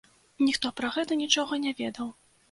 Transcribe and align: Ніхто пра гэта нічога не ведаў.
Ніхто 0.45 0.69
пра 0.79 0.89
гэта 0.95 1.17
нічога 1.19 1.59
не 1.65 1.73
ведаў. 1.83 2.09